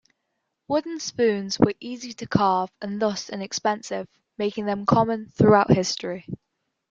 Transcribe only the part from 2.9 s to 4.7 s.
thus inexpensive, making